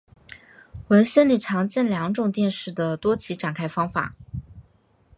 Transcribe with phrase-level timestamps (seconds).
[0.87, 4.15] 文献里常见到两种电势的多极展开方法。